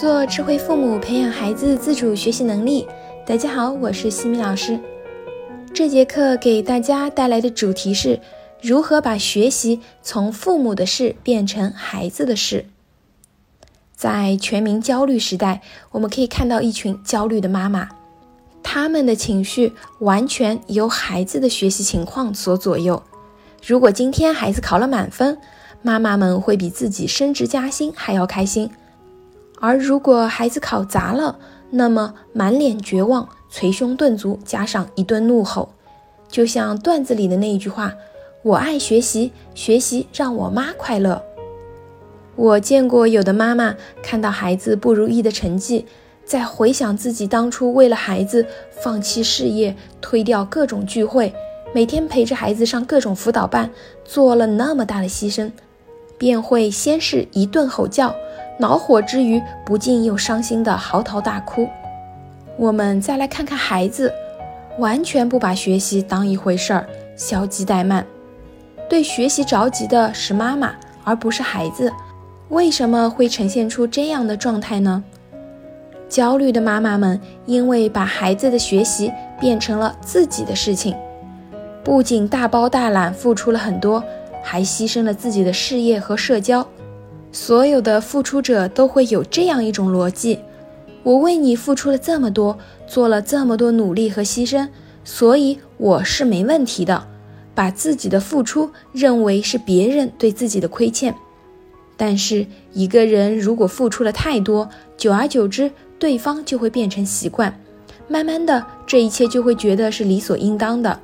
[0.00, 2.86] 做智慧父母，培养孩子自主学习能力。
[3.26, 4.78] 大家好，我是西米老师。
[5.74, 8.20] 这节课给大家带来的主题是
[8.62, 12.66] 如何把学习从父母的事变成孩子的事。
[13.96, 17.88] 在全民焦虑时代，我们可以看到一群焦虑的妈妈，
[18.62, 23.02] 他们的情绪完全由孩子的学习情况所左右。
[23.66, 25.36] 如果今天孩子考了满分，
[25.82, 28.70] 妈妈们会比自己升职加薪还要开心。
[29.60, 31.38] 而如果孩子考砸了，
[31.70, 35.70] 那么满脸绝望、捶胸顿足，加上一顿怒吼，
[36.28, 37.92] 就像段子里的那一句话
[38.42, 41.22] ：“我爱学习，学习让我妈快乐。”
[42.36, 45.86] 我见过有的妈妈看到孩子不如意的成绩，
[46.24, 51.34] 在回想自己当初为了孩子放弃事业、推掉各种聚会，
[51.74, 53.68] 每天陪着孩子上各种辅导班，
[54.04, 55.50] 做了那么大的牺牲，
[56.16, 58.14] 便会先是一顿吼叫。
[58.58, 61.68] 恼火之余，不禁又伤心的嚎啕大哭。
[62.56, 64.12] 我们再来看看孩子，
[64.78, 68.04] 完全不把学习当一回事儿，消极怠慢。
[68.88, 71.92] 对学习着急的是妈妈，而不是孩子。
[72.48, 75.04] 为什么会呈现出这样的状态呢？
[76.08, 80.96] 焦虑的妈妈们因为把孩子的学习变成了自己的事情，
[81.84, 84.02] 不仅大包大揽付出了很多，
[84.42, 86.66] 还牺牲了自己的事业和社交。
[87.30, 90.38] 所有的付出者都会有这样一种逻辑：
[91.02, 94.68] 我为你付出了这么多，做了这么多努力和牺牲，
[95.04, 97.06] 所以我是没问题的。
[97.54, 101.12] 把自己的付出认为是别人对自己的亏欠。
[101.96, 105.68] 但是一个人如果付出了太多，久而久之，
[105.98, 107.60] 对方就会变成习惯，
[108.06, 111.00] 慢慢的，这一切就会觉得是理所应当的。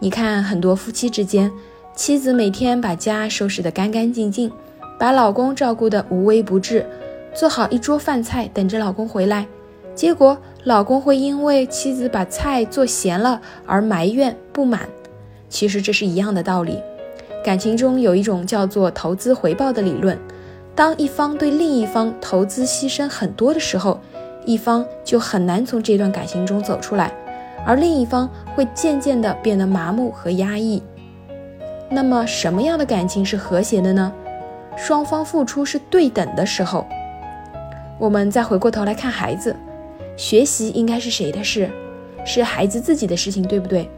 [0.00, 1.52] 你看，很多夫妻之间，
[1.94, 4.50] 妻子每天把家收拾得干干净净。
[4.98, 6.84] 把老公照顾得无微不至，
[7.32, 9.46] 做好一桌饭菜等着老公回来，
[9.94, 14.88] 结果老公会因为妻子把菜做咸了而埋怨不满。
[15.48, 16.78] 其实这是一样的道理。
[17.44, 20.18] 感情中有一种叫做投资回报的理论，
[20.74, 24.00] 当一方对另一方投资牺牲很多的时候，
[24.44, 27.12] 一方就很难从这段感情中走出来，
[27.64, 30.82] 而另一方会渐渐的变得麻木和压抑。
[31.88, 34.12] 那么什么样的感情是和谐的呢？
[34.78, 36.86] 双方付出是对等的时候，
[37.98, 39.54] 我们再回过头来看孩子，
[40.16, 41.68] 学习应该是谁的事？
[42.24, 43.90] 是孩子自己的事情，对不对？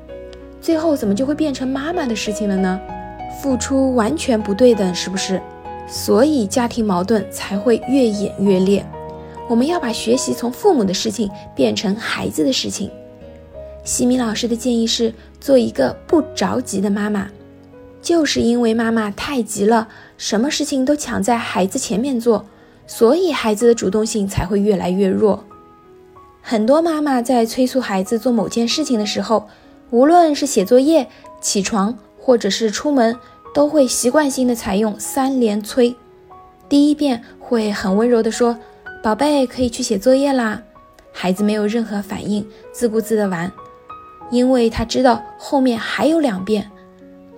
[0.60, 2.80] 最后怎么就会变成妈妈的事情了呢？
[3.40, 5.40] 付出完全不对等，是不是？
[5.86, 8.84] 所以家庭矛盾才会越演越烈。
[9.48, 12.90] 我们要把学习从父母的事情变成孩子的事情。
[13.84, 17.28] 西米老师的建议是做一个不着急的妈妈。
[18.02, 22.46] 就是因为妈妈太急了，什么事情都抢在孩子前面做，
[22.86, 25.44] 所以孩子的主动性才会越来越弱。
[26.42, 29.48] 很多妈妈在催促孩子做某件事情的时候，
[29.90, 31.08] 无论是写作业、
[31.40, 33.16] 起床，或者是出门，
[33.52, 35.94] 都会习惯性的采用三连催。
[36.68, 38.56] 第一遍会很温柔的说
[39.02, 40.62] ：“宝贝，可以去写作业啦。”
[41.12, 43.52] 孩子没有任何反应，自顾自的玩，
[44.30, 46.70] 因为他知道后面还有两遍。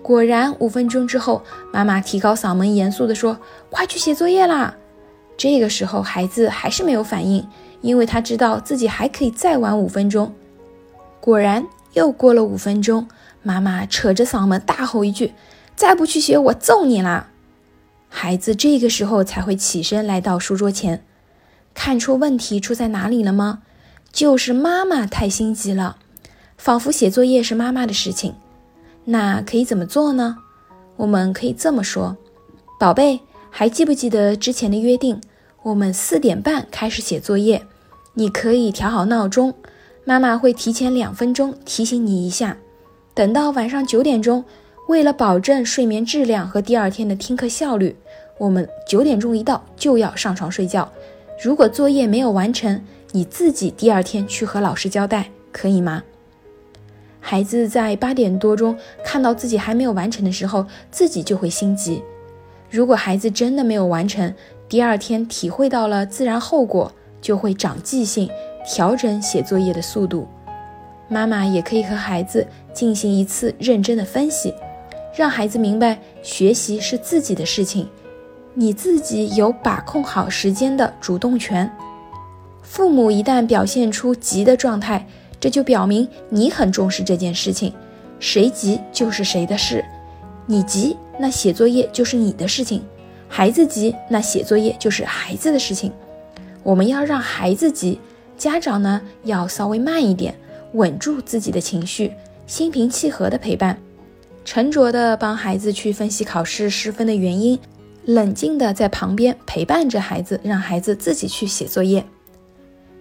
[0.02, 1.42] 果然，五分钟之后，
[1.72, 3.38] 妈妈提高嗓门，严肃地说
[3.70, 4.74] ：“快去写作业啦！”
[5.38, 7.46] 这个时候，孩子还是没有反应，
[7.80, 10.34] 因为他知道自己还可以再玩五分钟。
[11.20, 13.06] 果然，又过了五分钟，
[13.42, 15.34] 妈妈扯着嗓门大吼一句
[15.76, 17.28] ：“再不去写，我揍你啦！”
[18.10, 21.04] 孩子这个时候才会起身来到书桌前，
[21.74, 23.62] 看出问题出在哪里了吗？
[24.12, 25.96] 就是妈妈太心急了，
[26.58, 28.34] 仿佛写作业是妈妈的事情。
[29.04, 30.36] 那可以怎么做呢？
[30.96, 32.16] 我们可以这么说
[32.78, 33.20] ：“宝贝，
[33.50, 35.20] 还记不记得之前的约定？
[35.62, 37.62] 我们四点半开始写作业，
[38.14, 39.54] 你可以调好闹钟，
[40.04, 42.56] 妈妈会提前两分钟提醒你一下。
[43.14, 44.44] 等到晚上九点钟，
[44.88, 47.96] 为了保证睡眠质量和第二天的听课效率，
[48.38, 50.90] 我们九点钟一到就要上床睡觉。
[51.42, 56.04] 如果作业没有完成，你自己第二天去和老师交代，可以吗？”
[57.24, 62.02] 孩子在八点多钟看到自己还没有完成的时候，自己就会心急。
[62.68, 64.34] 如果孩子真的没有完成，
[64.68, 66.90] 第二天体会到了自然后果，
[67.20, 68.28] 就会长记性，
[68.66, 70.26] 调整写作业的速度。
[71.08, 74.52] 妈妈也可以和孩子进行一次认真的分析，
[75.14, 77.88] 让孩子明白学习是自己的事情，
[78.54, 81.70] 你自己有把控好时间的主动权。
[82.62, 85.06] 父母一旦表现出急的状态，
[85.42, 87.72] 这就表明你很重视这件事情，
[88.20, 89.84] 谁急就是谁的事。
[90.46, 92.78] 你急，那写作业就是你的事情；
[93.26, 95.90] 孩子急，那写作业就是孩子的事情。
[96.62, 97.98] 我们要让孩子急，
[98.38, 100.32] 家长呢要稍微慢一点，
[100.74, 102.12] 稳住自己的情绪，
[102.46, 103.76] 心平气和的陪伴，
[104.44, 107.58] 沉着的帮孩子去分析考试失分的原因，
[108.04, 112.04] 冷静的在旁边陪伴着孩子，让孩子自己去写作业。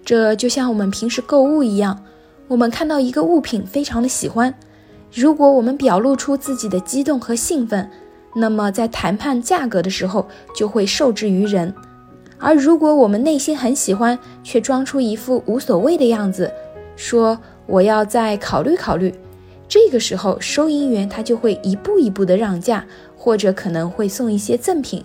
[0.04, 2.04] 这就像我们平时购物一样，
[2.52, 4.54] 我们看到一个物品非常的喜欢，
[5.14, 7.90] 如果我们表露出自己的激动和兴奋，
[8.36, 11.74] 那么在谈判价格的时候就会受制于人。
[12.38, 16.52] 而如果我们内心很喜欢，却装出一副无所谓的样子，
[16.98, 19.16] 说我要再考虑考虑，
[19.70, 25.02] 这个时候收银员他就会一步一步的让价，或者可能会送一些赠品，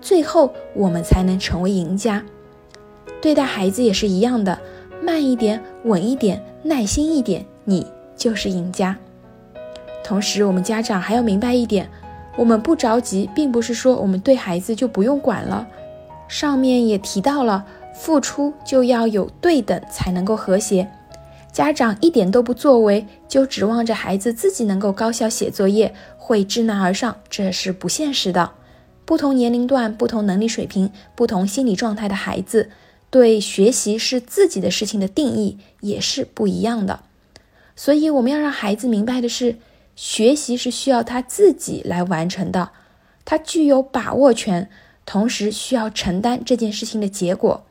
[0.00, 2.24] 最后我们才能成为赢家。
[3.20, 4.58] 对待孩子也是一样的，
[5.02, 8.96] 慢一点，稳一点，耐心一点，你就是赢家。
[10.02, 11.88] 同时，我们家长还要明白一点，
[12.36, 15.66] 我们不着急，并不是说我们对孩子就不用管了。
[16.28, 17.64] 上面也提到了，
[17.94, 20.88] 付出就要有对等，才能够和谐。
[21.52, 28.50] 家长一点都不作为，就指望着孩子自己能够高效写作业，会知难而上，这是不现实的。
[29.04, 32.68] 不同年龄段、不同能力水平、不同心理状态的孩子，
[33.10, 37.00] 对学习是自己的事情的定义也是不一样的。
[37.74, 39.56] 所以，我们要让孩子明白的是，
[39.94, 42.70] 学习是需要他自己来完成的，
[43.24, 44.70] 他具有把握权。
[45.08, 47.64] 同时需要承担这件事情的结果，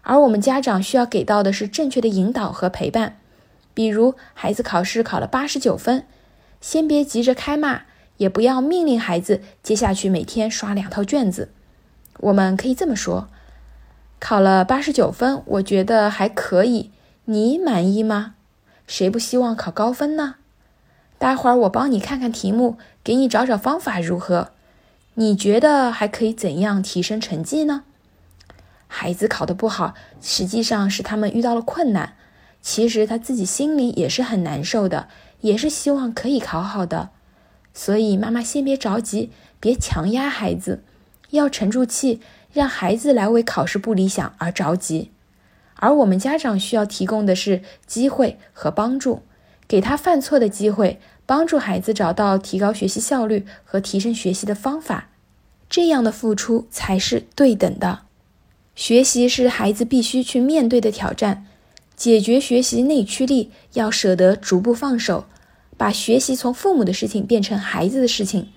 [0.00, 3.18] 而我们家长需要给到的是正确的引导和陪伴。
[3.74, 6.06] 比如孩子考试考了八十九分，
[6.62, 7.82] 先别急着开骂，
[8.16, 11.50] 也不要命令孩子接下去每天刷两套卷子。
[12.20, 13.28] 我们可以这么说：
[14.18, 16.90] 考了八十九分，我觉得还可以，
[17.26, 18.34] 你满意吗？
[18.86, 20.36] 谁不希望考高分呢？
[21.18, 24.50] 待会儿我帮你看看题目，给你找找方法，如何？
[25.14, 27.82] 你觉得还可以怎样提升成绩呢？
[28.86, 32.14] 孩子考得不好，实际上是他们遇到了困难。
[32.62, 35.08] 其实他自己心里也是很难受的，
[35.40, 37.10] 也是希望可以考好的。
[37.72, 39.30] 所以妈妈先别着急，
[39.60, 40.82] 别强压孩子，
[41.30, 42.20] 要沉住气，
[42.56, 45.10] 让孩子来为考试不理想而着急。
[45.74, 49.20] 而我们家长需要提供的是机会和帮助，
[49.68, 50.98] 给他犯错的机会。
[51.26, 55.08] 帮助孩子找到提高学习效率和提升学习的方法，
[55.68, 58.02] 这样的付出才是对等的。
[58.74, 61.44] 学习是孩子必须去面对的挑战，
[61.94, 65.26] 解决学习内驱力要舍得逐步放手，
[65.76, 68.48] 把学习从父母的事情变成孩子的事情，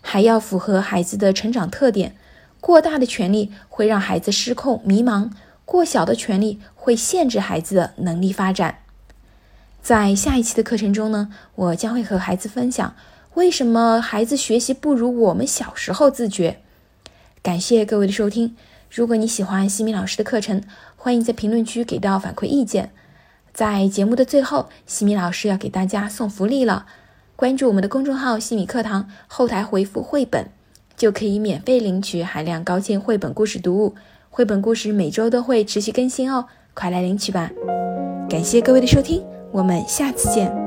[0.00, 2.14] 还要符合孩子的成长特点。
[2.62, 5.32] 过大的权利会让孩子失控迷茫，
[5.64, 8.78] 过小的权利会限制孩子的能力发展。
[9.82, 12.94] 在下一期的课程中呢，我将会和孩子分享
[13.34, 16.60] 为什么孩子学习不如我们小时候自觉。
[17.42, 18.56] 感谢各位的收听。
[18.88, 20.62] 如果你喜欢西米老师的课程，
[20.94, 22.92] 欢迎在评论区给到反馈意见。
[23.52, 26.86] 在节目的最后，西米老师要给大家送福利了。
[27.34, 30.48] 关注我们的公众号“西米课堂”，后台回复“绘本”，
[30.96, 33.94] 就可以免费领取海量高清绘本故事读物。
[34.30, 37.50] 绘本故事每周都会持续更新哦，快来领取吧！
[38.30, 39.22] 感谢各位的收听。
[39.50, 40.61] 我们下次见。